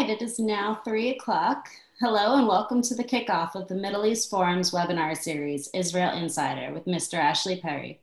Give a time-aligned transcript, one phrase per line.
[0.00, 1.68] right, it is now three o'clock.
[2.00, 6.72] Hello and welcome to the kickoff of the Middle East Forum's webinar series, Israel Insider,
[6.72, 7.18] with Mr.
[7.18, 8.00] Ashley Perry.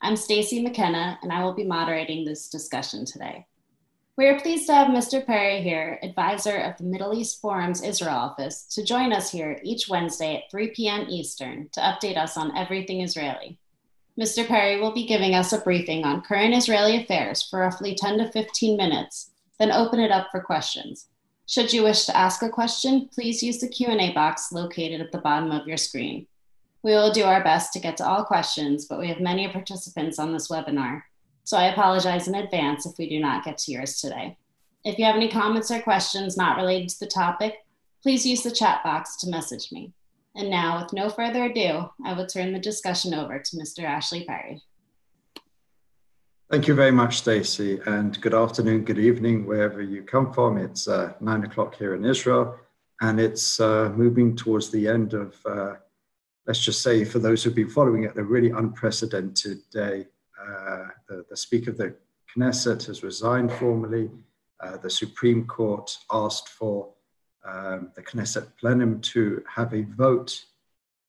[0.00, 3.48] I'm Stacy McKenna, and I will be moderating this discussion today.
[4.16, 5.26] We are pleased to have Mr.
[5.26, 9.88] Perry here, advisor of the Middle East Forum's Israel office, to join us here each
[9.88, 11.06] Wednesday at 3 p.m.
[11.08, 13.58] Eastern to update us on everything Israeli.
[14.16, 14.46] Mr.
[14.46, 18.30] Perry will be giving us a briefing on current Israeli affairs for roughly 10 to
[18.30, 21.08] 15 minutes, then open it up for questions.
[21.50, 25.18] Should you wish to ask a question, please use the Q&A box located at the
[25.18, 26.28] bottom of your screen.
[26.84, 30.20] We will do our best to get to all questions, but we have many participants
[30.20, 31.02] on this webinar,
[31.42, 34.38] so I apologize in advance if we do not get to yours today.
[34.84, 37.56] If you have any comments or questions not related to the topic,
[38.00, 39.92] please use the chat box to message me.
[40.36, 43.82] And now, with no further ado, I will turn the discussion over to Mr.
[43.82, 44.62] Ashley Perry.
[46.50, 50.58] Thank you very much, Stacey, and good afternoon, good evening, wherever you come from.
[50.58, 52.58] It's uh, nine o'clock here in Israel,
[53.00, 55.74] and it's uh, moving towards the end of, uh,
[56.48, 60.08] let's just say, for those who've been following it, a really unprecedented day.
[60.44, 61.94] Uh, the, the, Speaker of the
[62.36, 64.10] Knesset has resigned formally.
[64.58, 66.88] Uh, the Supreme Court asked for
[67.44, 70.46] um, the Knesset plenum to have a vote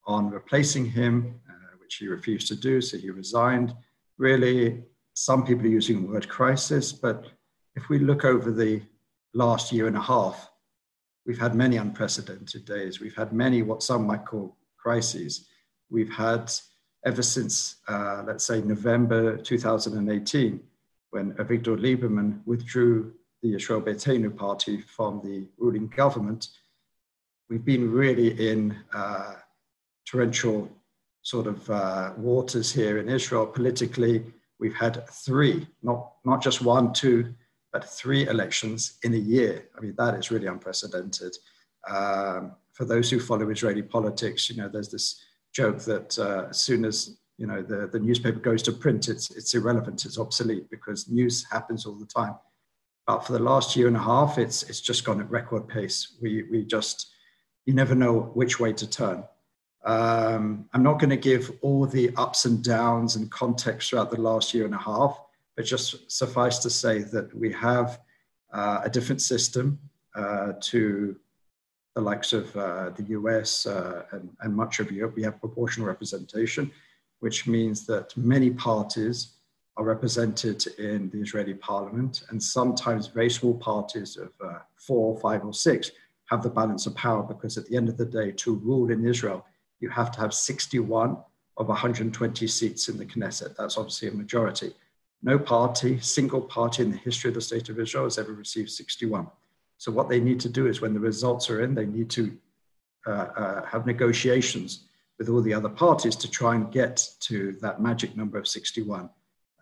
[0.05, 3.73] on replacing him, uh, which he refused to do, so he resigned.
[4.19, 7.25] Really, some people are using the word crisis, but
[7.75, 8.81] if we look over the
[9.33, 10.51] last year and a half,
[11.25, 12.99] we've had many unprecedented days.
[12.99, 15.47] We've had many what some might call crises.
[15.89, 16.51] We've had
[17.05, 20.59] ever since, uh, let's say, November 2018,
[21.11, 26.49] when Avigdor Lieberman withdrew the Yisrael Beitenu party from the ruling government,
[27.49, 29.33] we've been really in uh,
[30.05, 30.69] torrential
[31.21, 34.23] sort of uh, waters here in Israel politically
[34.61, 37.33] we've had three, not, not just one, two,
[37.73, 39.67] but three elections in a year.
[39.75, 41.35] I mean, that is really unprecedented.
[41.89, 45.19] Um, for those who follow Israeli politics, you know, there's this
[45.53, 49.31] joke that uh, as soon as you know the, the newspaper goes to print, it's
[49.31, 52.35] it's irrelevant, it's obsolete because news happens all the time.
[53.07, 56.17] But for the last year and a half, it's it's just gone at record pace.
[56.21, 57.11] We we just
[57.65, 59.23] you never know which way to turn.
[59.83, 64.21] Um, I'm not going to give all the ups and downs and context throughout the
[64.21, 65.19] last year and a half,
[65.55, 67.99] but just suffice to say that we have
[68.53, 69.79] uh, a different system
[70.15, 71.15] uh, to
[71.95, 75.15] the likes of uh, the US uh, and, and, much of Europe.
[75.15, 76.71] We have proportional representation,
[77.19, 79.33] which means that many parties
[79.77, 85.43] are represented in the Israeli parliament, and sometimes very small parties of uh, four, five,
[85.43, 85.91] or six
[86.29, 89.05] have the balance of power because at the end of the day, to rule in
[89.05, 89.45] Israel,
[89.81, 91.17] you have to have 61
[91.57, 93.55] of 120 seats in the Knesset.
[93.57, 94.73] That's obviously a majority.
[95.21, 98.71] No party, single party in the history of the state of Israel has ever received
[98.71, 99.27] 61.
[99.77, 102.37] So what they need to do is when the results are in, they need to
[103.05, 104.85] uh, uh, have negotiations
[105.17, 109.09] with all the other parties to try and get to that magic number of 61.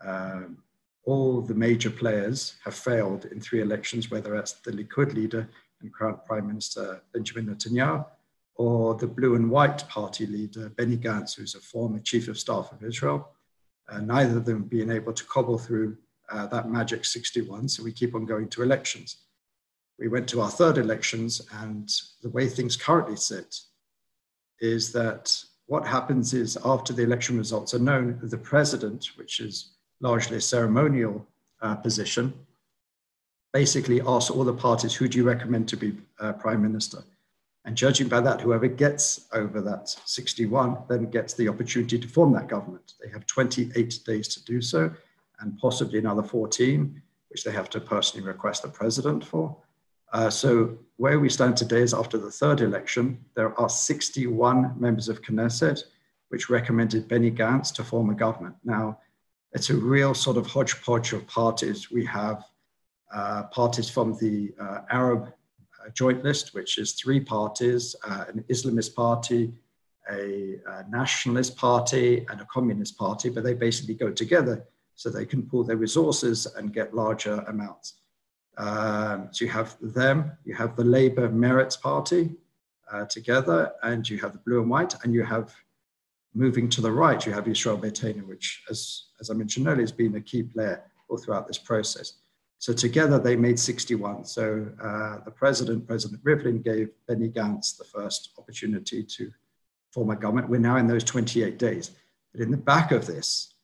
[0.04, 0.58] Um,
[1.04, 5.48] all the major players have failed in three elections, whether that's the Likud leader
[5.80, 8.04] and current Prime Minister Benjamin Netanyahu,
[8.60, 12.70] or the Blue and White Party leader, Benny Gantz, who's a former chief of staff
[12.72, 13.30] of Israel.
[13.88, 15.96] Uh, neither of them being able to cobble through
[16.30, 19.22] uh, that magic 61, so we keep on going to elections.
[19.98, 21.90] We went to our third elections, and
[22.20, 23.60] the way things currently sit
[24.60, 29.70] is that what happens is after the election results are known, the president, which is
[30.02, 31.26] largely a ceremonial
[31.62, 32.34] uh, position,
[33.54, 37.02] basically asks all the parties, who do you recommend to be uh, prime minister?
[37.64, 42.32] And judging by that, whoever gets over that 61 then gets the opportunity to form
[42.32, 42.94] that government.
[43.02, 44.90] They have 28 days to do so,
[45.40, 49.56] and possibly another 14, which they have to personally request the president for.
[50.12, 55.08] Uh, so where we stand today is after the third election, there are 61 members
[55.08, 55.82] of Knesset
[56.30, 58.54] which recommended Benny Gantz to form a government.
[58.64, 58.98] Now,
[59.52, 61.90] it's a real sort of hodgepodge of parties.
[61.90, 62.44] We have
[63.12, 65.32] uh, parties from the uh, Arab
[65.94, 69.52] joint list, which is three parties uh, an Islamist party,
[70.10, 75.24] a, a, nationalist party, and a communist party, but they basically go together so they
[75.24, 77.94] can pool their resources and get larger amounts.
[78.58, 82.36] Um, so you have them, you have the Labour Meretz Party
[82.92, 85.54] uh, together, and you have the blue and white, and you have
[86.34, 89.92] moving to the right, you have Yisrael Beitenu, which, as, as I mentioned earlier, has
[89.92, 92.14] been a key player all throughout this process.
[92.60, 94.26] So together they made 61.
[94.26, 99.32] So uh, the president, President Rivlin, gave Benny Gantz the first opportunity to
[99.92, 100.50] form a government.
[100.50, 101.92] We're now in those 28 days.
[102.32, 103.54] But in the back of this,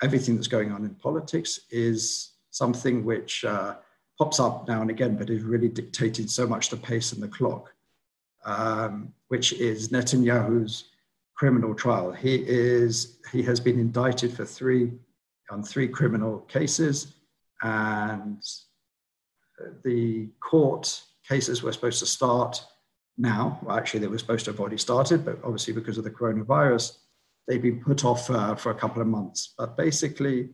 [0.00, 3.74] everything that's going on in politics is something which uh,
[4.16, 7.28] pops up now and again, but is really dictating so much the pace and the
[7.28, 7.74] clock,
[8.44, 10.84] um, which is Netanyahu's
[11.34, 12.12] criminal trial.
[12.12, 14.92] He is he has been indicted for three
[15.50, 17.14] on three criminal cases,
[17.62, 18.42] and
[19.84, 22.64] the court cases were supposed to start
[23.18, 23.58] now.
[23.62, 26.98] Well, actually, they were supposed to have already started, but obviously because of the coronavirus,
[27.46, 29.54] they've been put off uh, for a couple of months.
[29.56, 30.50] But basically,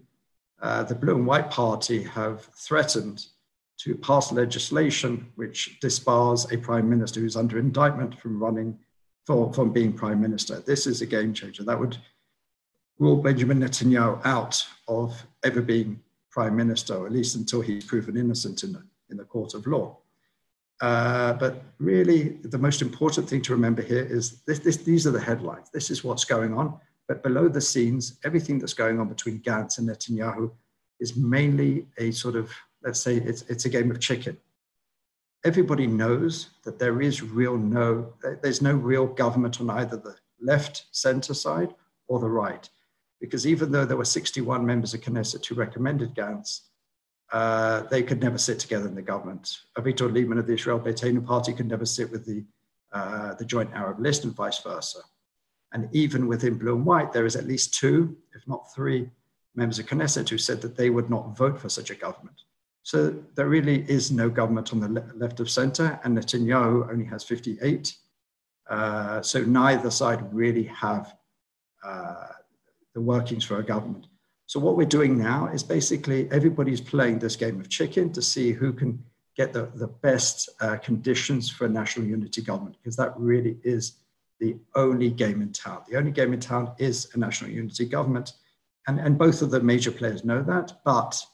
[0.61, 3.27] uh, the Blue and White Party have threatened
[3.79, 8.79] to pass legislation which disbars a prime minister who's under indictment from running
[9.27, 10.61] for, from being prime minister.
[10.61, 11.65] This is a game changer.
[11.65, 11.97] That would
[12.99, 16.01] rule Benjamin Netanyahu out of ever being
[16.33, 19.67] prime minister, or at least until he's proven innocent in the, in the court of
[19.67, 19.99] law.
[20.81, 25.13] Uh, but really, the most important thing to remember here is this, this, these are
[25.13, 25.71] the headlines.
[25.71, 26.77] This is what's going on.
[27.07, 30.51] But below the scenes, everything that's going on between Gantz and Netanyahu
[30.99, 32.51] is mainly a sort of,
[32.83, 34.37] let's say, it's, it's a game of chicken.
[35.45, 40.87] Everybody knows that there is real no, there's no real government on either the left
[40.93, 41.75] center side
[42.09, 42.69] or the right.
[43.23, 46.63] Because even though there were 61 members of Knesset who recommended Gantz,
[47.33, 49.59] uh, they could never sit together in the government.
[49.79, 52.45] Avigdor Lieberman of the Israel Beitenu party could never sit with the,
[52.93, 54.99] uh, the joint Arab list and vice versa.
[55.73, 59.09] And even within Blue and White, there is at least two, if not three,
[59.55, 62.43] members of Knesset who said that they would not vote for such a government.
[62.83, 67.05] So there really is no government on the le- left of center, and Netanyahu only
[67.05, 67.97] has 58.
[68.69, 71.15] Uh, so neither side really have
[71.85, 72.27] uh,
[72.95, 74.07] the workings for a government.
[74.47, 78.53] So what we're doing now is basically everybody's playing this game of chicken to see
[78.53, 79.03] who can
[79.37, 83.99] get the, the best uh, conditions for a national unity government, because that really is
[84.41, 85.83] the only game in town.
[85.89, 88.35] The only game in town is a national unity government.
[88.87, 91.25] And, and both of the major players know that, but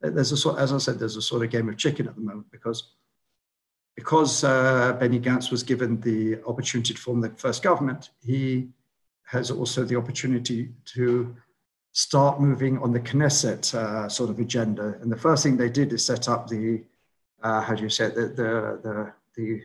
[0.00, 2.20] there's a sort, as I said, there's a sort of game of chicken at the
[2.20, 2.94] moment because
[3.96, 8.68] because uh, Benny Gantz was given the opportunity to form the first government, he
[9.28, 11.36] has also the opportunity to
[11.92, 14.96] start moving on the Knesset uh, sort of agenda.
[15.02, 16.82] And the first thing they did is set up the,
[17.42, 19.62] uh, how do you say it, the, the, the, the,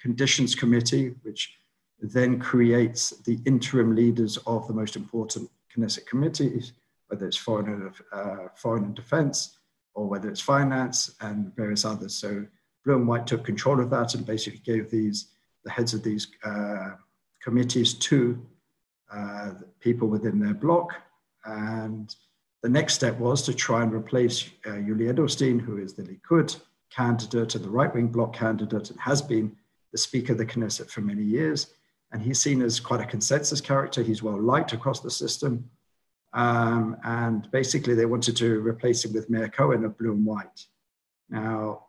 [0.00, 1.58] conditions committee, which
[2.00, 6.72] then creates the interim leaders of the most important Knesset committees,
[7.08, 9.58] whether it's foreign uh, foreign and defense
[9.92, 12.14] or whether it's finance and various others.
[12.14, 12.46] So
[12.84, 15.26] Blue and White took control of that and basically gave these,
[15.64, 16.92] the heads of these uh,
[17.42, 18.40] committees to
[19.12, 20.94] uh, people within their bloc
[21.44, 22.14] and
[22.62, 26.60] the next step was to try and replace uh, Edelstein, who is the Likud
[26.90, 29.56] candidate and the right wing bloc candidate and has been
[29.92, 31.74] the Speaker of the Knesset for many years.
[32.12, 34.02] And he's seen as quite a consensus character.
[34.02, 35.70] He's well liked across the system.
[36.32, 40.66] Um, and basically, they wanted to replace him with Meir Cohen of Blue and White.
[41.28, 41.86] Now,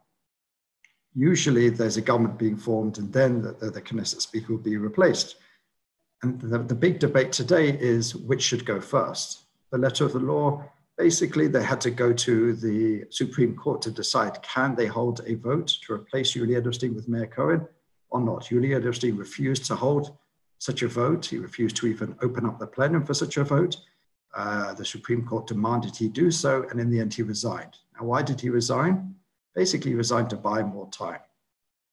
[1.14, 4.78] usually there's a government being formed and then the, the, the Knesset Speaker will be
[4.78, 5.36] replaced.
[6.24, 9.44] And the, the big debate today is which should go first.
[9.72, 10.64] The letter of the law,
[10.98, 15.36] basically, they had to go to the Supreme Court to decide can they hold a
[15.36, 17.68] vote to replace Yuli Edelstein with Meir Cohen
[18.10, 18.46] or not.
[18.46, 20.16] Yuli Edelstein refused to hold
[20.60, 21.26] such a vote.
[21.26, 23.78] He refused to even open up the plenum for such a vote.
[24.36, 27.78] Uh, the Supreme Court demanded he do so, and in the end, he resigned.
[28.00, 29.16] Now, why did he resign?
[29.56, 31.20] Basically, he resigned to buy more time.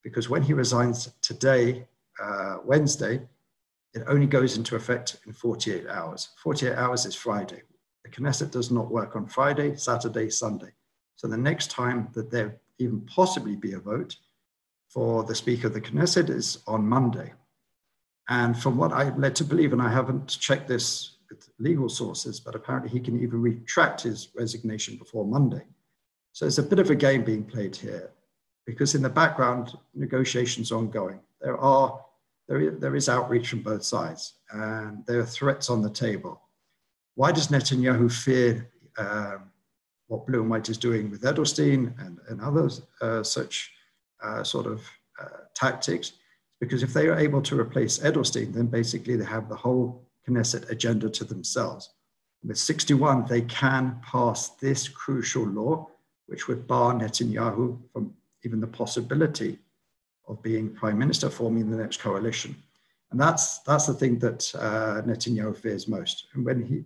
[0.05, 1.89] Because when he resigns today,
[2.23, 3.23] uh, Wednesday,
[3.95, 6.29] it only goes into effect in 48 hours.
[6.43, 7.63] 48 hours is Friday.
[8.05, 10.73] The Knesset does not work on Friday, Saturday, Sunday.
[11.17, 14.17] So the next time that there even possibly be a vote
[14.89, 17.33] for the Speaker of the Knesset is on Monday.
[18.29, 22.41] And from what I'm led to believe, and I haven't checked this with legal sources,
[22.41, 25.65] but apparently he can even retract his resignation before Monday.
[26.33, 28.11] So there's a bit of a game being played here
[28.67, 31.21] because in the background, negotiations are ongoing.
[31.41, 32.05] There are
[32.49, 36.41] there is, there is outreach from both sides, and there are threats on the table.
[37.15, 39.51] Why does Netanyahu fear um,
[40.07, 43.71] what Blue and White is doing with Edelstein and, and others, uh, such
[44.23, 44.83] uh, sort of
[45.21, 46.13] uh, tactics?
[46.61, 50.71] Because if they are able to replace Edelstein, then basically they have the whole Knesset
[50.71, 51.91] agenda to themselves.
[52.43, 55.89] With 61, they can pass this crucial law,
[56.27, 58.15] which would bar Netanyahu from
[58.45, 59.59] even the possibility
[60.29, 62.55] of being prime minister, forming the next coalition.
[63.11, 66.27] And that's, that's the thing that uh, Netanyahu fears most.
[66.35, 66.85] And when he,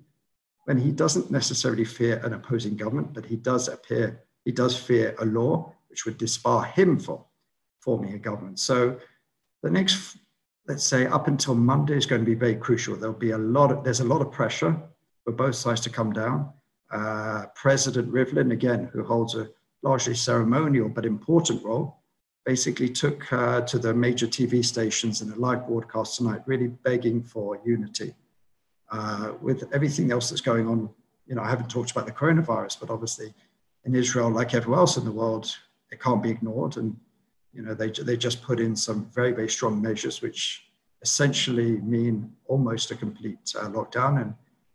[0.64, 5.16] when he doesn't necessarily fear an opposing government, but he does appear, he does fear
[5.18, 7.18] a law which would disbar him from
[7.80, 8.60] forming a government.
[8.60, 8.98] So
[9.62, 10.16] the next,
[10.68, 12.94] let's say up until Monday is going to be very crucial.
[12.94, 14.80] There'll be a lot of, there's a lot of pressure
[15.24, 16.52] for both sides to come down.
[16.92, 19.48] Uh, President Rivlin, again, who holds a
[19.82, 22.01] largely ceremonial but important role,
[22.44, 27.22] basically took uh, to the major TV stations in a live broadcast tonight, really begging
[27.22, 28.14] for unity.
[28.90, 30.88] Uh, with everything else that's going on,
[31.26, 33.32] you know, I haven't talked about the coronavirus, but obviously
[33.84, 35.56] in Israel, like everywhere else in the world,
[35.90, 36.76] it can't be ignored.
[36.76, 36.96] And,
[37.52, 40.64] you know, they, they just put in some very, very strong measures, which
[41.00, 44.20] essentially mean almost a complete uh, lockdown.
[44.20, 44.34] And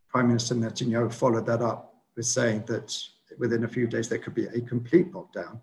[0.09, 2.97] Prime Minister Netanyahu followed that up with saying that
[3.38, 5.59] within a few days there could be a complete lockdown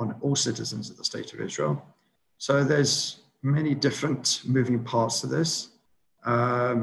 [0.00, 1.74] on all citizens of the state of Israel.
[2.38, 5.68] So there's many different moving parts to this.
[6.24, 6.78] Um,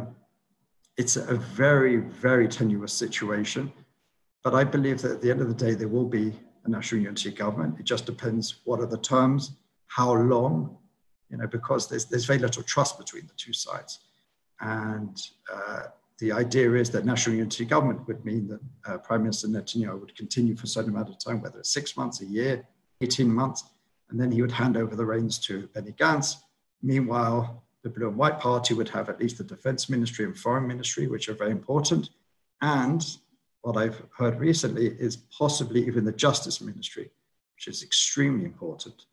[0.97, 3.71] it's a very, very tenuous situation.
[4.43, 6.31] But I believe that at the end of the day, there will be
[6.65, 7.79] a national unity government.
[7.79, 9.51] It just depends what are the terms,
[9.87, 10.77] how long,
[11.29, 13.99] you know, because there's, there's very little trust between the two sides.
[14.61, 15.15] And
[15.53, 15.83] uh,
[16.19, 20.15] the idea is that national unity government would mean that uh, Prime Minister Netanyahu would
[20.15, 22.65] continue for a certain amount of time, whether it's six months, a year,
[23.01, 23.63] 18 months,
[24.09, 26.35] and then he would hand over the reins to Benny Gantz.
[26.81, 30.67] Meanwhile, the Blue and White Party would have at least the Defense Ministry and Foreign
[30.67, 32.09] Ministry, which are very important.
[32.61, 33.05] And
[33.61, 37.11] what I've heard recently is possibly even the Justice Ministry,
[37.55, 39.05] which is extremely important.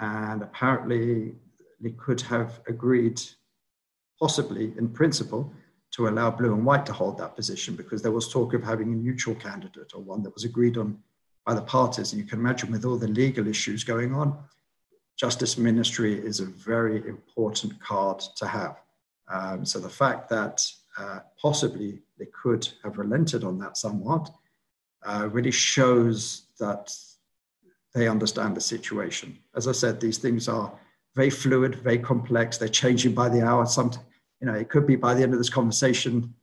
[0.00, 1.34] And apparently,
[1.80, 3.20] they could have agreed,
[4.20, 5.52] possibly in principle,
[5.92, 8.92] to allow blue and white to hold that position because there was talk of having
[8.92, 10.98] a neutral candidate or one that was agreed on
[11.46, 12.12] by the parties.
[12.12, 14.36] And you can imagine with all the legal issues going on,
[15.16, 18.76] Justice Ministry is a very important card to have.
[19.28, 20.66] Um, so the fact that
[20.98, 24.30] uh, possibly they could have relented on that somewhat
[25.06, 26.92] uh, really shows that
[27.94, 29.38] they understand the situation.
[29.54, 30.72] As I said, these things are
[31.14, 32.58] very fluid, very complex.
[32.58, 33.64] They're changing by the hour.
[33.66, 33.92] Some,
[34.40, 36.34] you know, it could be by the end of this conversation,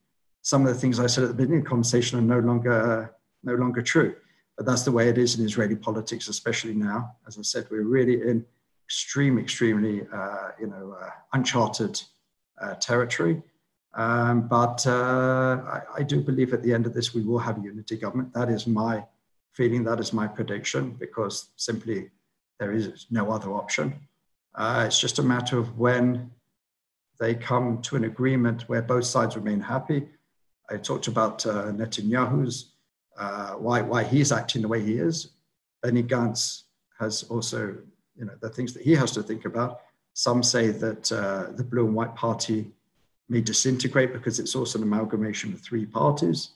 [0.41, 3.13] some of the things I said at the beginning of the conversation are no longer,
[3.43, 4.15] no longer true.
[4.57, 7.15] But that's the way it is in Israeli politics, especially now.
[7.27, 8.45] As I said, we're really in
[8.85, 12.01] extreme, extremely, uh, you know, uh, uncharted
[12.61, 13.41] uh, territory.
[13.95, 17.59] Um, but uh, I, I, do believe at the end of this, we will have
[17.59, 18.33] a unity government.
[18.33, 19.05] That is my
[19.51, 19.83] feeling.
[19.83, 22.09] That is my prediction because simply
[22.59, 23.93] there is no other option.
[24.55, 26.31] Uh, it's just a matter of when
[27.19, 30.07] they come to an agreement where both sides remain happy.
[30.69, 32.72] I talked about uh, Netanyahu's
[33.17, 35.29] uh, why why he's acting the way he is.
[35.81, 36.63] Benny Gantz
[36.99, 37.75] has also
[38.15, 39.81] you know the things that he has to think about.
[40.13, 42.71] Some say that uh, the Blue and White Party
[43.29, 46.51] may disintegrate because it's also an amalgamation of three parties.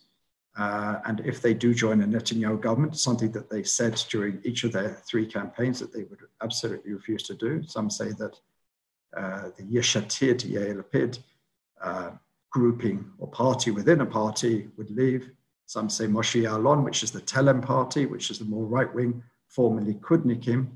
[0.57, 4.63] Uh, and if they do join a Netanyahu government, something that they said during each
[4.63, 7.63] of their three campaigns that they would absolutely refuse to do.
[7.63, 8.39] Some say that
[9.15, 11.19] uh, the Yesh Atid, Yair Lapid,
[11.81, 12.11] uh,
[12.49, 15.29] grouping or party within a party would leave.
[15.67, 19.21] Some say Moshe Ya'alon, which is the Telem party, which is the more right wing,
[19.47, 20.67] former Likudnikim,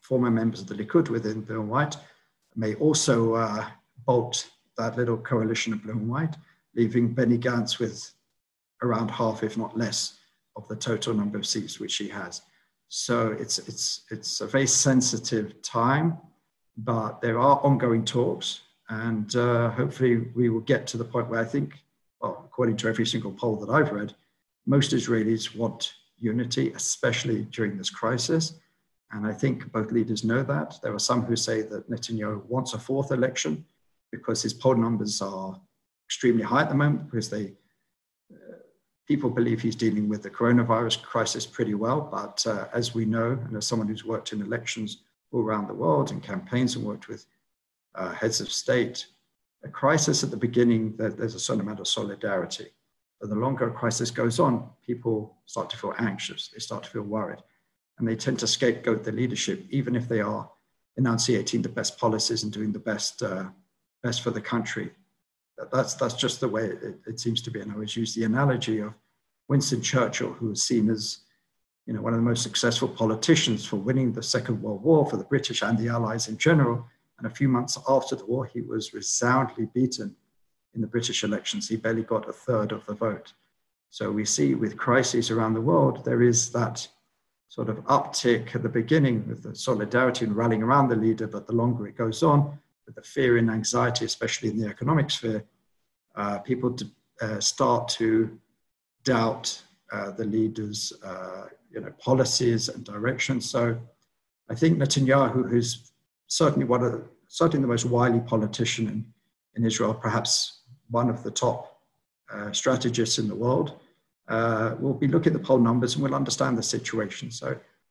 [0.00, 1.96] former members of the Likud within Blue and White,
[2.56, 3.66] may also uh,
[4.06, 6.34] bolt that little coalition of blue and white,
[6.74, 8.12] leaving Benny Gantz with
[8.82, 10.18] around half, if not less,
[10.56, 12.42] of the total number of seats which he has.
[12.88, 16.16] So it's, it's, it's a very sensitive time,
[16.78, 21.40] but there are ongoing talks, and uh, hopefully we will get to the point where
[21.40, 21.74] I think,
[22.20, 24.14] well, according to every single poll that I've read,
[24.66, 28.54] most Israelis want unity, especially during this crisis.
[29.12, 30.78] And I think both leaders know that.
[30.82, 33.64] There are some who say that Netanyahu wants a fourth election
[34.10, 35.60] because his poll numbers are
[36.06, 37.52] extremely high at the moment because they
[38.32, 38.56] uh,
[39.06, 42.00] people believe he's dealing with the coronavirus crisis pretty well.
[42.00, 44.98] But uh, as we know, and as someone who's worked in elections
[45.32, 47.26] all around the world and campaigns and worked with
[47.94, 49.06] uh, heads of state,
[49.66, 52.68] a crisis at the beginning, there, there's a certain amount of solidarity.
[53.20, 56.90] But the longer a crisis goes on, people start to feel anxious, they start to
[56.90, 57.42] feel worried,
[57.98, 60.50] and they tend to scapegoat the leadership, even if they are
[60.96, 63.44] enunciating the best policies and doing the best uh,
[64.02, 64.90] best for the country.
[65.72, 67.60] That's, that's just the way it, it seems to be.
[67.60, 68.92] And I always use the analogy of
[69.48, 71.20] Winston Churchill, who was seen as
[71.86, 75.16] you know, one of the most successful politicians for winning the Second World War for
[75.16, 76.86] the British and the Allies in general.
[77.18, 80.14] And a few months after the war, he was resoundingly beaten
[80.74, 81.68] in the British elections.
[81.68, 83.32] He barely got a third of the vote.
[83.90, 86.86] So we see with crises around the world, there is that
[87.48, 91.46] sort of uptick at the beginning with the solidarity and rallying around the leader, but
[91.46, 95.44] the longer it goes on, with the fear and anxiety, especially in the economic sphere,
[96.16, 96.76] uh, people
[97.22, 98.38] uh, start to
[99.04, 103.48] doubt uh, the leaders' uh, you know, policies and directions.
[103.48, 103.78] So
[104.50, 105.92] I think Netanyahu, who's
[106.26, 109.04] certainly one of certainly the most wily politician in,
[109.56, 111.80] in Israel, perhaps one of the top
[112.32, 113.78] uh, strategists in the world,
[114.28, 117.30] uh, will be looking at the poll numbers and we'll understand the situation.
[117.30, 117.48] So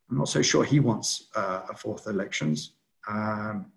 [0.10, 2.72] I'm not so sure he wants uh, a fourth elections.
[3.08, 3.72] Um,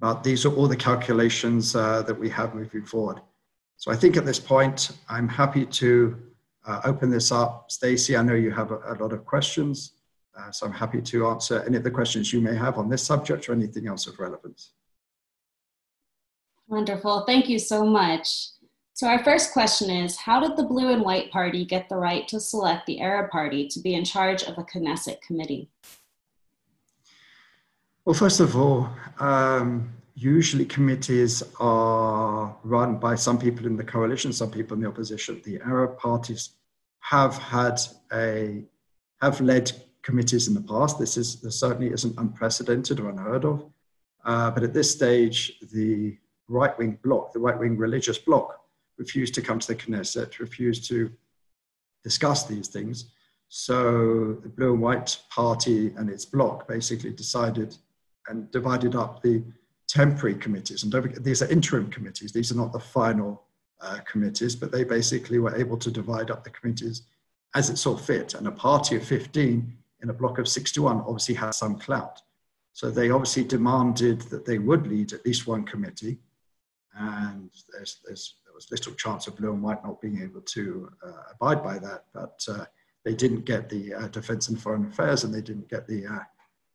[0.00, 3.20] but these are all the calculations uh, that we have moving forward.
[3.76, 6.16] So I think at this point, I'm happy to
[6.66, 7.70] uh, open this up.
[7.70, 9.92] Stacey, I know you have a, a lot of questions,
[10.38, 13.02] uh, so I'm happy to answer any of the questions you may have on this
[13.02, 14.72] subject or anything else of relevance.
[16.68, 17.24] Wonderful.
[17.26, 18.50] Thank you so much.
[18.92, 22.26] So, our first question is How did the Blue and White Party get the right
[22.28, 25.70] to select the Arab Party to be in charge of a Knesset committee?
[28.04, 34.32] Well, first of all, um, usually committees are run by some people in the coalition,
[34.32, 35.40] some people in the opposition.
[35.44, 36.50] The Arab parties
[37.00, 37.80] have had
[38.12, 38.64] a
[39.20, 39.72] have led
[40.08, 40.98] committees in the past.
[40.98, 43.66] This is this certainly isn't unprecedented or unheard of.
[44.24, 45.38] Uh, but at this stage,
[45.70, 46.16] the
[46.48, 48.58] right wing bloc, the right wing religious bloc,
[48.96, 51.12] refused to come to the Knesset, refused to
[52.02, 52.96] discuss these things.
[53.48, 57.76] So the Blue and White Party and its bloc basically decided
[58.28, 59.42] and divided up the
[59.88, 60.84] temporary committees.
[60.84, 63.42] And these are interim committees, these are not the final
[63.82, 67.02] uh, committees, but they basically were able to divide up the committees
[67.54, 68.32] as it saw fit.
[68.34, 72.20] And a party of 15 in a block of 61 obviously has some clout.
[72.72, 76.18] So they obviously demanded that they would lead at least one committee.
[76.96, 80.90] And there's, there's there was little chance of Blue and White not being able to
[81.04, 82.04] uh, abide by that.
[82.14, 82.64] But uh,
[83.04, 86.24] they didn't get the uh, Defense and Foreign Affairs, and they didn't get the, uh,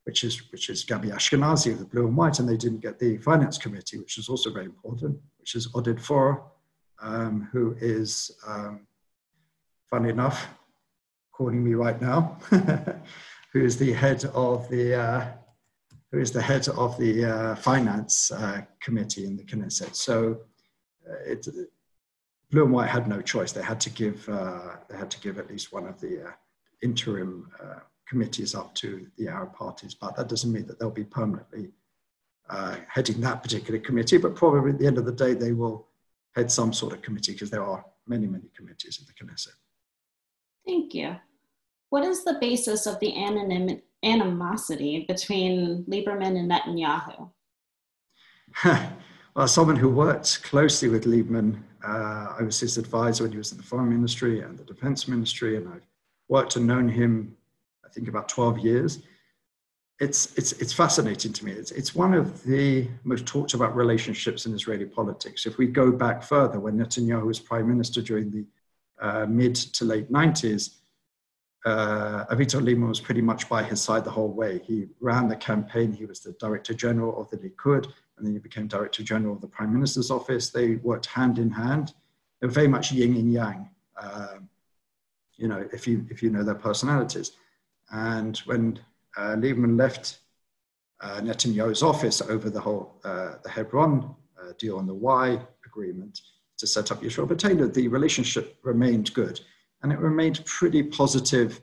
[0.04, 3.00] which is which is Gabi Ashkenazi of the Blue and White, and they didn't get
[3.00, 6.42] the Finance Committee, which is also very important, which is Oded Forer,
[7.02, 8.88] um, who is, um,
[9.90, 10.48] funny enough,
[11.34, 12.38] calling me right now,
[13.52, 15.26] who is the head of the uh,
[16.12, 19.96] who is the head of the uh, finance uh, committee in the Knesset.
[19.96, 20.38] So
[21.10, 21.48] uh, it,
[22.52, 23.52] Blue and White had no choice.
[23.52, 26.32] They had to give uh, they had to give at least one of the uh,
[26.82, 27.50] interim
[28.08, 31.72] committees up to the Arab parties, but that doesn't mean that they'll be permanently
[32.88, 34.18] heading that particular committee.
[34.18, 35.88] But probably at the end of the day, they will
[36.36, 39.58] head some sort of committee because there are many many committees in the Knesset.
[40.66, 41.16] Thank you.
[41.94, 47.30] What is the basis of the anonym, animosity between Lieberman and Netanyahu?
[49.36, 53.52] Well, someone who worked closely with Lieberman, uh, I was his advisor when he was
[53.52, 55.88] in the foreign ministry and the defense ministry, and I've
[56.30, 57.36] worked and known him,
[57.84, 59.00] I think, about 12 years.
[60.00, 61.52] It's, it's, it's fascinating to me.
[61.52, 65.48] It's, it's one of the most talked about relationships in Israeli politics.
[65.48, 68.46] If we go back further, when Netanyahu was prime minister during the
[69.02, 70.76] uh, mid to late 90s,
[71.66, 74.60] uh, Avigdor Lieberman was pretty much by his side the whole way.
[74.66, 75.94] He ran the campaign.
[75.94, 79.42] He was the director general of the Likud and then he became Director General of
[79.42, 80.50] the Prime Minister's Office.
[80.50, 81.94] They worked hand in hand.
[82.40, 83.70] They were very much yin and yang,
[84.02, 84.36] uh,
[85.36, 87.34] you know, if you, if you know their personalities.
[87.92, 88.80] And when
[89.18, 90.20] uh, Lieberman left
[91.02, 96.22] uh, Netanyahu's office over the whole uh, the Hebron uh, deal and the Wye agreement
[96.58, 99.42] to set up Yisrael Beiteinu, the relationship remained good.
[99.84, 101.62] And it remained pretty positive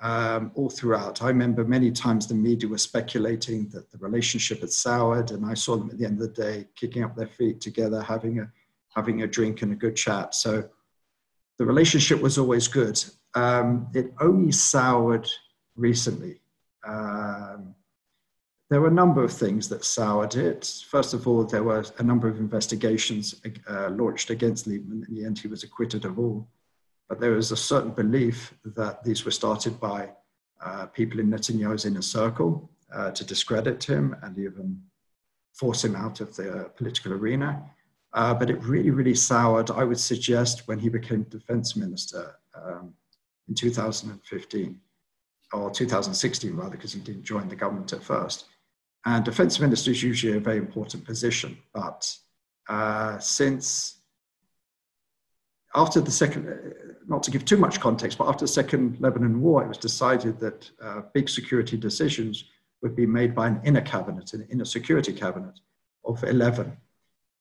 [0.00, 1.22] um, all throughout.
[1.22, 5.54] I remember many times the media were speculating that the relationship had soured, and I
[5.54, 8.50] saw them at the end of the day kicking up their feet together, having a
[8.94, 10.34] having a drink and a good chat.
[10.34, 10.68] So
[11.58, 13.02] the relationship was always good.
[13.34, 15.30] Um, it only soured
[15.76, 16.40] recently.
[16.84, 17.74] Um,
[18.68, 20.82] there were a number of things that soured it.
[20.88, 25.08] First of all, there were a number of investigations uh, launched against Lieberman.
[25.08, 26.48] In the end, he was acquitted of all.
[27.10, 30.12] But there is a certain belief that these were started by
[30.64, 34.80] uh, people in Netanyahu's inner circle uh, to discredit him and even
[35.52, 37.64] force him out of the political arena.
[38.12, 42.94] Uh, but it really, really soured, I would suggest, when he became defense minister um,
[43.48, 44.80] in 2015,
[45.52, 48.44] or 2016 rather, because he didn't join the government at first.
[49.04, 52.08] And defense minister is usually a very important position, but
[52.68, 53.99] uh, since
[55.74, 56.74] after the second,
[57.06, 60.38] not to give too much context, but after the second Lebanon war, it was decided
[60.40, 62.44] that uh, big security decisions
[62.82, 65.60] would be made by an inner cabinet, an inner security cabinet
[66.04, 66.76] of 11.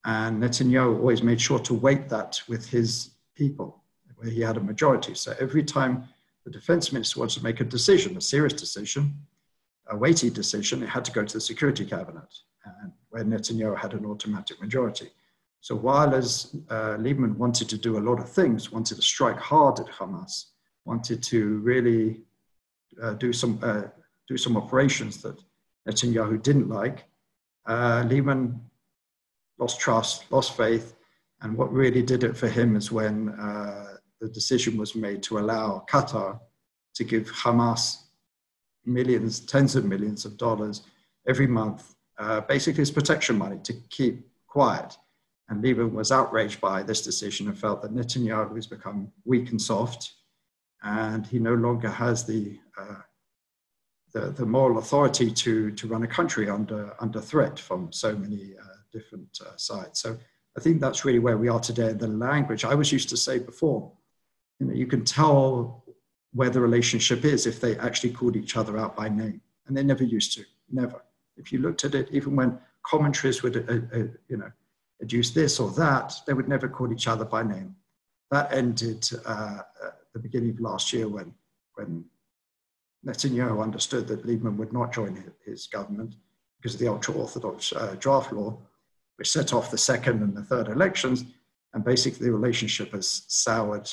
[0.05, 3.83] And Netanyahu always made sure to weight that with his people,
[4.15, 5.15] where he had a majority.
[5.15, 6.07] So every time
[6.45, 9.13] the defense minister wanted to make a decision, a serious decision,
[9.87, 12.29] a weighty decision, it had to go to the security cabinet,
[12.65, 15.09] and where Netanyahu had an automatic majority.
[15.61, 19.37] So while as uh, Lieberman wanted to do a lot of things, wanted to strike
[19.37, 20.45] hard at Hamas,
[20.85, 22.21] wanted to really
[23.01, 23.83] uh, do some uh,
[24.27, 25.41] do some operations that
[25.87, 27.05] Netanyahu didn't like,
[27.65, 28.59] uh, Lieberman
[29.57, 30.95] lost trust, lost faith,
[31.41, 35.39] and what really did it for him is when uh, the decision was made to
[35.39, 36.39] allow Qatar
[36.95, 37.97] to give Hamas
[38.85, 40.83] millions, tens of millions of dollars
[41.27, 44.97] every month, uh, basically as protection money to keep quiet.
[45.49, 49.61] And Lieberman was outraged by this decision and felt that Netanyahu has become weak and
[49.61, 50.13] soft,
[50.83, 53.01] and he no longer has the, uh,
[54.13, 58.53] the, the, moral authority to, to run a country under, under threat from so many
[58.61, 59.99] uh, different uh, sides.
[59.99, 60.17] So
[60.55, 61.93] I think that's really where we are today.
[61.93, 63.91] The language, I was used to say before,
[64.59, 65.83] you know, you can tell
[66.33, 69.41] where the relationship is if they actually called each other out by name.
[69.67, 71.03] And they never used to, never.
[71.37, 74.51] If you looked at it, even when commentaries would, uh, uh, you know,
[75.03, 77.75] adduce this or that, they would never call each other by name.
[78.31, 81.33] That ended uh, at the beginning of last year when,
[81.75, 82.05] when
[83.05, 86.15] Netanyahu understood that Lieberman would not join his government
[86.57, 88.57] because of the ultra-Orthodox uh, draft law,
[89.15, 91.23] which set off the second and the third elections.
[91.73, 93.89] And basically the relationship has soured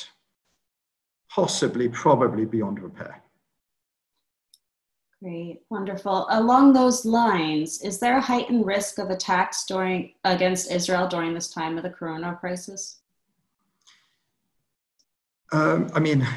[1.29, 3.21] possibly, probably beyond repair.
[5.21, 6.27] Great, wonderful.
[6.29, 11.51] Along those lines, is there a heightened risk of attacks during against Israel during this
[11.51, 12.99] time of the corona crisis?
[15.51, 16.27] Um, I mean,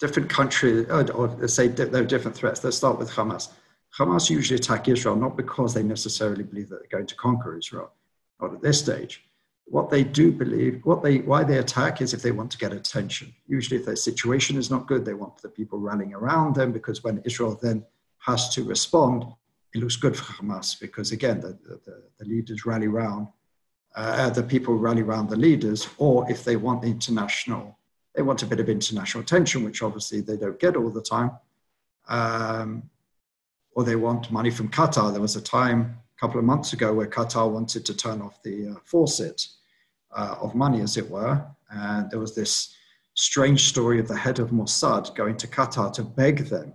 [0.00, 2.64] different countries, or, or say there are different threats.
[2.64, 3.50] Let's start with Hamas.
[3.96, 7.92] Hamas usually attack Israel not because they necessarily believe that they're going to conquer Israel,
[8.40, 9.27] not at this stage,
[9.70, 12.72] what they do believe, what they, why they attack is if they want to get
[12.72, 13.34] attention.
[13.46, 17.04] Usually, if their situation is not good, they want the people rallying around them because
[17.04, 17.84] when Israel then
[18.18, 19.24] has to respond,
[19.74, 23.28] it looks good for Hamas because again, the, the, the leaders rally around,
[23.94, 27.76] uh, the people rally around the leaders, or if they want international,
[28.14, 31.32] they want a bit of international attention, which obviously they don't get all the time,
[32.08, 32.88] um,
[33.72, 35.12] or they want money from Qatar.
[35.12, 38.42] There was a time a couple of months ago where Qatar wanted to turn off
[38.42, 39.46] the uh, faucet
[40.16, 41.44] uh, of money, as it were.
[41.70, 42.74] And there was this
[43.14, 46.72] strange story of the head of Mossad going to Qatar to beg them.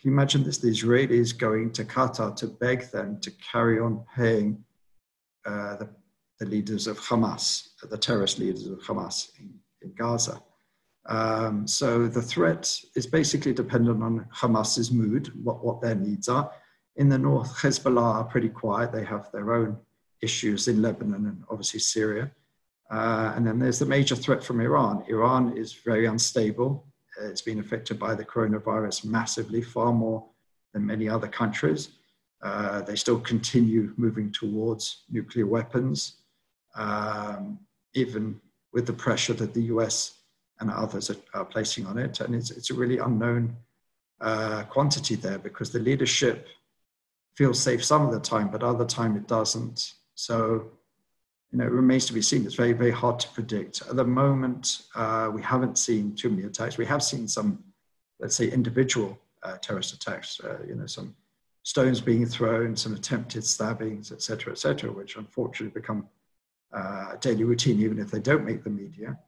[0.00, 0.58] Can you imagine this?
[0.58, 4.62] The Israelis going to Qatar to beg them to carry on paying
[5.46, 5.88] uh, the,
[6.40, 10.42] the, leaders of Hamas, the terrorist leaders of Hamas in, in Gaza.
[11.08, 16.50] Um, so the threat is basically dependent on Hamas's mood, what, what their needs are.
[16.96, 18.90] In the north, Hezbollah are pretty quiet.
[18.90, 19.76] They have their own
[20.22, 22.30] issues in Lebanon and obviously Syria.
[22.90, 25.04] Uh, and then there's the major threat from Iran.
[25.08, 26.86] Iran is very unstable.
[27.20, 30.24] It's been affected by the coronavirus massively, far more
[30.72, 31.90] than many other countries.
[32.42, 36.18] Uh, they still continue moving towards nuclear weapons,
[36.76, 37.58] um,
[37.94, 38.40] even
[38.72, 40.18] with the pressure that the US
[40.60, 42.20] and others are, are placing on it.
[42.20, 43.56] And it's, it's a really unknown
[44.20, 46.46] uh, quantity there because the leadership
[47.34, 49.94] feels safe some of the time, but other time it doesn't.
[50.16, 50.70] So,
[51.52, 52.44] you know, it remains to be seen.
[52.44, 53.82] It's very, very hard to predict.
[53.82, 56.78] At the moment, uh, we haven't seen too many attacks.
[56.78, 57.62] We have seen some,
[58.18, 60.40] let's say, individual uh, terrorist attacks.
[60.40, 61.14] Uh, you know, some
[61.62, 66.08] stones being thrown, some attempted stabbings, etc., etc., which unfortunately become
[66.72, 69.18] uh, daily routine, even if they don't make the media.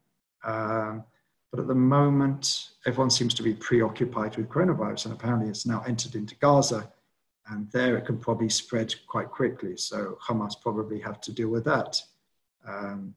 [0.42, 1.04] Um,
[1.50, 5.84] but at the moment, everyone seems to be preoccupied with coronavirus, and apparently it's now
[5.86, 6.90] entered into Gaza
[7.50, 9.76] and there it can probably spread quite quickly.
[9.76, 12.00] So Hamas probably have to deal with that.
[12.66, 13.14] Um,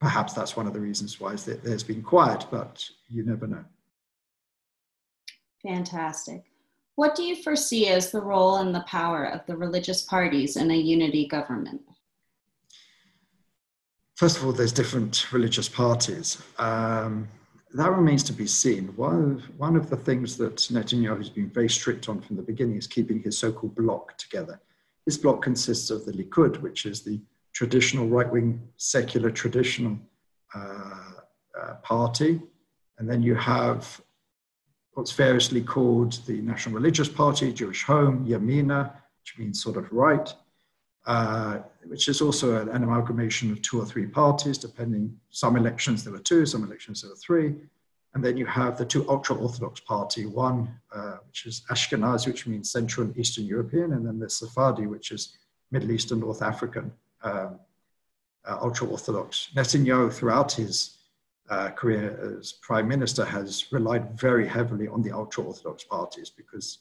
[0.00, 3.64] perhaps that's one of the reasons why there's been quiet, but you never know.
[5.62, 6.44] Fantastic.
[6.96, 10.70] What do you foresee as the role and the power of the religious parties in
[10.70, 11.80] a unity government?
[14.16, 16.40] First of all, there's different religious parties.
[16.58, 17.28] Um,
[17.74, 18.86] that remains to be seen.
[18.96, 22.42] One of, one of the things that Netanyahu has been very strict on from the
[22.42, 24.60] beginning is keeping his so called bloc together.
[25.06, 27.20] This bloc consists of the Likud, which is the
[27.52, 29.98] traditional right wing, secular, traditional
[30.54, 31.12] uh,
[31.60, 32.40] uh, party.
[32.98, 34.00] And then you have
[34.92, 40.32] what's variously called the National Religious Party, Jewish Home, Yamina, which means sort of right,
[41.06, 45.14] uh, which is also an, an, amalgamation of two or three parties, depending.
[45.30, 47.54] Some elections there were two, some elections there were three.
[48.14, 52.46] And then you have the two ultra Orthodox party, one uh, which is Ashkenazi, which
[52.46, 55.36] means Central and Eastern European, and then the Sephardi, which is
[55.72, 57.58] Middle East and North African um,
[58.46, 59.50] uh, ultra Orthodox.
[59.56, 60.98] Netanyahu, throughout his
[61.50, 66.78] uh, career as prime minister, has relied very heavily on the ultra Orthodox parties because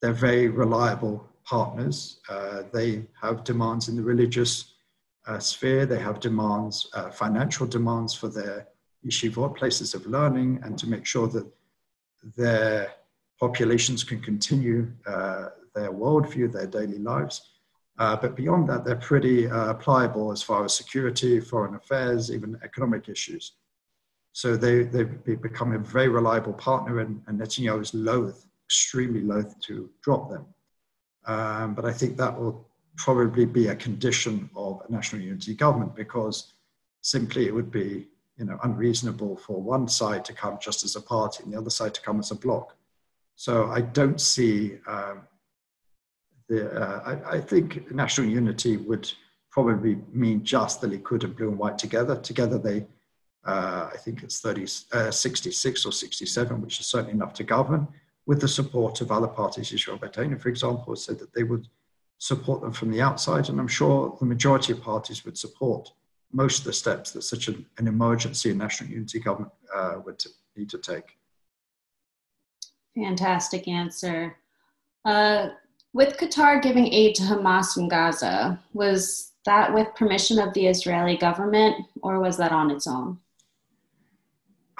[0.00, 2.20] they're very reliable partners.
[2.28, 4.74] Uh, they have demands in the religious
[5.26, 8.66] uh, sphere, they have demands, uh, financial demands for their
[9.06, 11.46] yeshivot, places of learning, and to make sure that
[12.36, 12.92] their
[13.38, 17.50] populations can continue uh, their worldview, their daily lives.
[17.98, 22.58] Uh, but beyond that, they're pretty uh, pliable as far as security, foreign affairs, even
[22.64, 23.52] economic issues.
[24.32, 29.58] So they, they've become a very reliable partner, and, and Netanyahu is loath extremely loath
[29.58, 30.46] to drop them.
[31.26, 35.96] Um, but I think that will probably be a condition of a national unity government
[35.96, 36.52] because
[37.02, 38.06] simply it would be
[38.38, 41.68] you know, unreasonable for one side to come just as a party and the other
[41.68, 42.76] side to come as a bloc.
[43.34, 45.22] So I don't see um,
[46.48, 49.10] the, uh, I, I, think national unity would
[49.50, 52.16] probably mean just the Likud and blue and white together.
[52.16, 52.86] Together they,
[53.44, 57.88] uh, I think it's 30, uh, 66 or 67, which is certainly enough to govern
[58.30, 59.72] with the support of other parties.
[59.72, 61.66] Israel Beitenu, for example, said that they would
[62.18, 63.48] support them from the outside.
[63.48, 65.90] And I'm sure the majority of parties would support
[66.32, 70.22] most of the steps that such an, an emergency and national unity government uh, would
[70.56, 71.18] need to take.
[72.94, 74.36] Fantastic answer.
[75.04, 75.48] Uh,
[75.92, 81.16] with Qatar giving aid to Hamas in Gaza, was that with permission of the Israeli
[81.16, 83.18] government or was that on its own?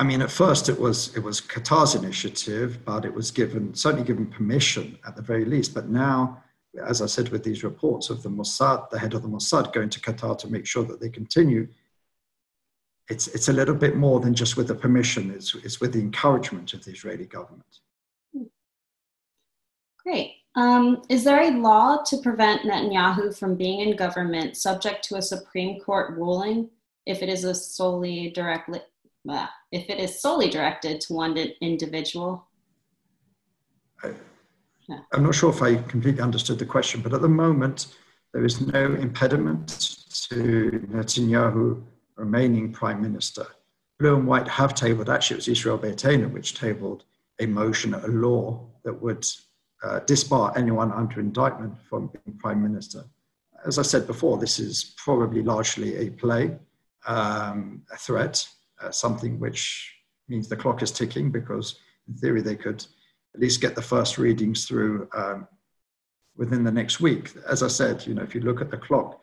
[0.00, 4.06] I mean, at first it was it was Qatar's initiative, but it was given certainly
[4.06, 5.74] given permission at the very least.
[5.74, 6.42] But now
[6.86, 9.90] as I said, with these reports of the Mossad, the head of the Mossad going
[9.90, 11.66] to Qatar to make sure that they continue,
[13.08, 16.00] it's, it's a little bit more than just with the permission, it's, it's with the
[16.00, 17.80] encouragement of the Israeli government.
[19.98, 20.34] Great.
[20.54, 25.22] Um, is there a law to prevent Netanyahu from being in government subject to a
[25.22, 26.70] Supreme Court ruling
[27.06, 28.80] if it is a solely directly,
[29.28, 32.46] uh, if it is solely directed to one individual?
[35.12, 37.94] I'm not sure if I completely understood the question, but at the moment,
[38.32, 39.68] there is no impediment
[40.30, 41.82] to Netanyahu
[42.16, 43.46] remaining prime minister.
[43.98, 47.04] Blue and White have tabled, actually, it was Israel Beitenu which tabled
[47.38, 49.26] a motion, a law that would
[49.82, 53.04] uh, disbar anyone under indictment from being prime minister.
[53.64, 56.56] As I said before, this is probably largely a play,
[57.06, 58.46] um, a threat,
[58.82, 59.94] uh, something which
[60.28, 62.84] means the clock is ticking because, in theory, they could
[63.34, 65.46] at least get the first readings through um,
[66.36, 67.32] within the next week.
[67.48, 69.20] As I said, you know, if you look at the clock,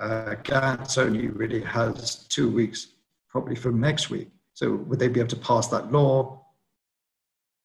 [0.00, 2.88] uh, Gantz only really has two weeks,
[3.28, 4.28] probably from next week.
[4.54, 6.44] So would they be able to pass that law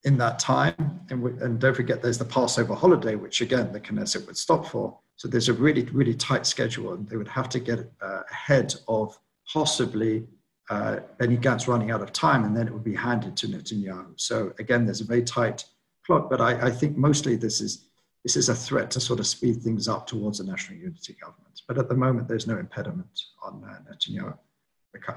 [0.04, 1.02] in that time?
[1.10, 4.98] And, and don't forget, there's the Passover holiday, which again the Knesset would stop for.
[5.16, 8.74] So there's a really, really tight schedule, and they would have to get uh, ahead
[8.88, 9.18] of
[9.52, 10.26] possibly
[10.74, 14.14] uh, Benny Gantz running out of time, and then it would be handed to Netanyahu.
[14.16, 15.66] So again, there's a very tight
[16.06, 17.86] clock, but I, I, think mostly this is
[18.24, 21.62] this is a threat to sort of speed things up towards a national unity government.
[21.68, 24.38] But at the moment, there's no impediment on uh, Netanyahu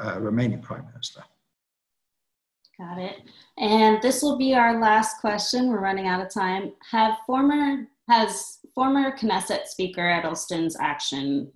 [0.05, 1.23] uh, remaining prime minister.
[2.79, 3.17] Got it.
[3.59, 5.69] And this will be our last question.
[5.69, 6.73] We're running out of time.
[6.91, 11.51] Have former has former Knesset Speaker Edelstein's action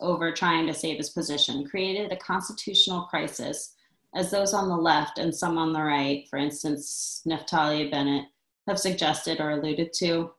[0.00, 3.74] over trying to save his position created a constitutional crisis
[4.14, 8.24] as those on the left and some on the right, for instance, Naftali Bennett,
[8.66, 10.30] have suggested or alluded to?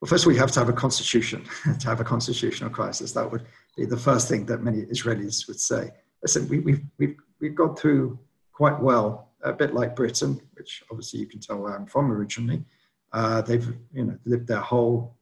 [0.00, 1.44] Well, first we have to have a constitution,
[1.80, 3.12] to have a constitutional crisis.
[3.12, 5.90] That would be the first thing that many Israelis would say.
[6.22, 8.18] Listen, we, we've, we've, we've gone through
[8.52, 12.64] quite well, a bit like Britain, which obviously you can tell where I'm from originally.
[13.12, 15.16] Uh, they've you know, lived their whole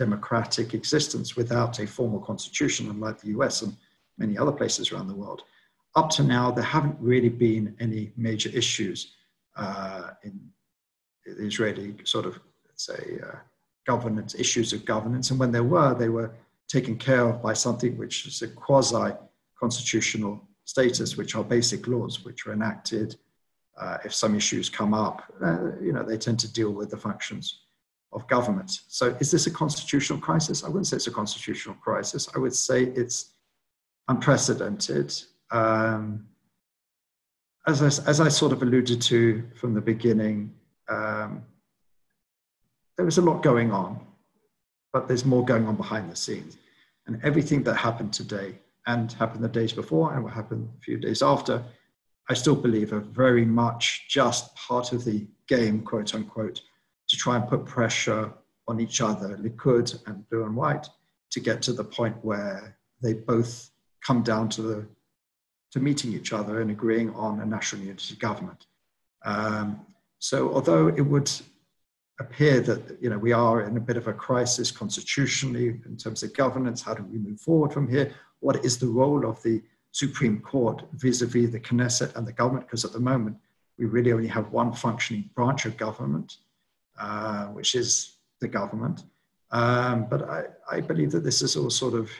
[0.00, 3.76] democratic existence without a formal constitution, unlike the US and
[4.16, 5.42] many other places around the world.
[5.94, 8.98] Up to now, there haven't really been any major issues
[9.56, 10.34] uh, in
[11.26, 13.36] the Israeli sort of, let's say, uh,
[13.86, 15.30] governance, issues of governance.
[15.30, 16.32] And when there were, they were
[16.66, 19.12] taken care of by something which is a quasi
[19.62, 20.34] constitutional
[20.64, 23.16] status, which are basic laws, which are enacted.
[23.78, 26.96] Uh, if some issues come up, uh, you know, they tend to deal with the
[27.08, 27.46] functions
[28.12, 28.80] of government.
[28.88, 30.64] So, is this a constitutional crisis?
[30.64, 32.28] I wouldn't say it's a constitutional crisis.
[32.34, 33.34] I would say it's
[34.08, 35.14] unprecedented.
[35.50, 36.26] Um,
[37.66, 40.54] as I, as I sort of alluded to from the beginning,
[40.88, 41.42] um,
[42.96, 44.00] there was a lot going on,
[44.92, 46.56] but there's more going on behind the scenes.
[47.06, 50.96] And everything that happened today and happened the days before and what happened a few
[50.98, 51.62] days after,
[52.28, 56.60] I still believe are very much just part of the game, quote unquote,
[57.10, 58.32] to try and put pressure
[58.68, 60.88] on each other, Likud and Blue and White,
[61.32, 63.70] to get to the point where they both
[64.00, 64.86] come down to the
[65.72, 68.66] to meeting each other and agreeing on a national unity government.
[69.24, 69.86] Um,
[70.18, 71.30] so although it would
[72.18, 76.22] appear that you know we are in a bit of a crisis constitutionally in terms
[76.22, 78.12] of governance, how do we move forward from here?
[78.40, 82.66] What is the role of the Supreme Court vis-a-vis the Knesset and the government?
[82.66, 83.36] Because at the moment
[83.78, 86.36] we really only have one functioning branch of government,
[87.00, 89.04] uh, which is the government.
[89.50, 92.10] Um, but I, I believe that this is all sort of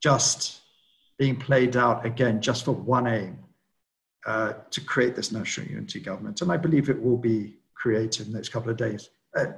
[0.00, 0.60] just
[1.18, 3.38] being played out again just for one aim
[4.26, 6.40] uh, to create this national unity government.
[6.40, 9.10] And I believe it will be created in the next couple of days.
[9.36, 9.52] A uh,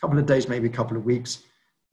[0.00, 1.44] couple of days, maybe a couple of weeks.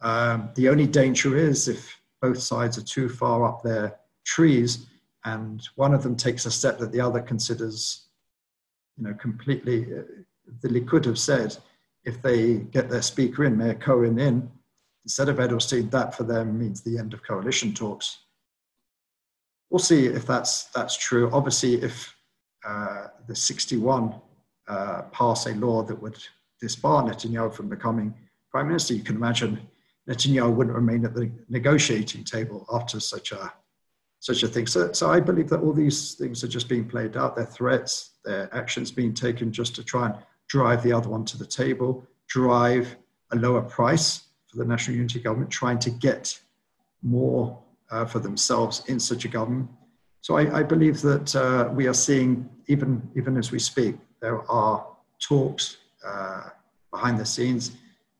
[0.01, 4.87] Um, the only danger is if both sides are too far up their trees
[5.23, 8.07] and one of them takes a step that the other considers,
[8.97, 9.85] you know, completely.
[9.85, 10.01] Uh,
[10.61, 11.55] the Likud have said
[12.05, 14.49] if they get their speaker in, Meir Cohen in,
[15.05, 18.19] instead of Edelstein, that for them means the end of coalition talks.
[19.69, 21.29] We'll see if that's that's true.
[21.31, 22.13] Obviously, if
[22.67, 24.15] uh, the 61
[24.67, 26.17] uh, pass a law that would
[26.61, 28.13] disbar Netanyahu from becoming
[28.49, 29.59] prime minister, you can imagine
[30.09, 33.53] Netanyahu wouldn't remain at the negotiating table after such a
[34.19, 34.67] such a thing.
[34.67, 37.35] So, so I believe that all these things are just being played out.
[37.35, 40.15] Their threats, their actions being taken just to try and
[40.51, 42.97] drive the other one to the table, drive
[43.31, 46.37] a lower price for the national unity government, trying to get
[47.01, 47.57] more
[47.89, 49.69] uh, for themselves in such a government.
[50.19, 54.41] So I, I believe that uh, we are seeing, even, even as we speak, there
[54.51, 54.85] are
[55.21, 56.49] talks uh,
[56.91, 57.71] behind the scenes.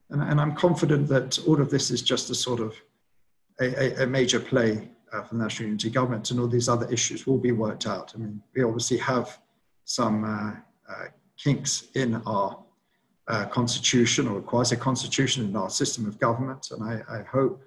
[0.10, 2.74] And, and, I'm confident that all of this is just a sort of
[3.60, 6.90] a, a, a major play uh, for the National Unity Government and all these other
[6.90, 8.14] issues will be worked out.
[8.16, 9.40] I mean, we obviously have
[9.84, 11.06] some uh, uh,
[11.44, 12.64] kinks in our
[13.28, 17.64] uh, constitution or quasi-constitution in our system of government, and I, I, hope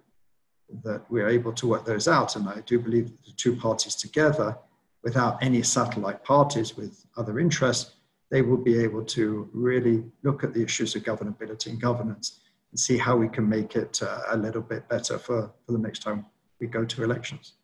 [0.82, 2.36] that we're able to work those out.
[2.36, 4.58] And I do believe that the two parties together,
[5.02, 7.92] without any satellite parties with other interests,
[8.30, 12.80] they will be able to really look at the issues of governability and governance and
[12.80, 16.00] see how we can make it uh, a little bit better for, for the next
[16.00, 16.26] time
[16.60, 17.54] we go to elections.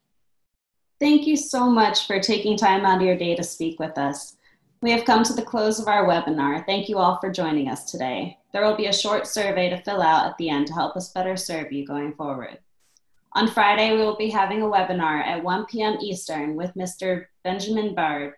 [1.01, 4.37] Thank you so much for taking time out of your day to speak with us.
[4.83, 6.65] We have come to the close of our webinar.
[6.65, 8.39] Thank you all for joining us today.
[8.51, 11.13] There will be a short survey to fill out at the end to help us
[11.13, 12.59] better serve you going forward.
[13.35, 15.99] On Friday, we will be having a webinar at 1 p.m.
[16.01, 17.27] Eastern with Mr.
[17.45, 18.35] Benjamin Baird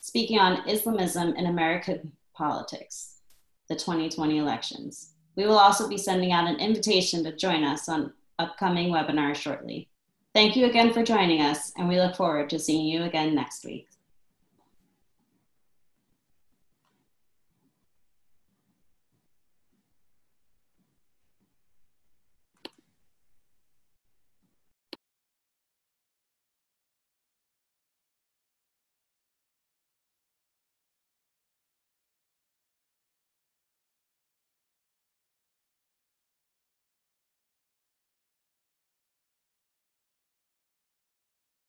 [0.00, 3.20] speaking on Islamism in American politics,
[3.68, 5.12] the 2020 elections.
[5.34, 9.88] We will also be sending out an invitation to join us on upcoming webinars shortly.
[10.34, 13.64] Thank you again for joining us, and we look forward to seeing you again next
[13.64, 13.88] week.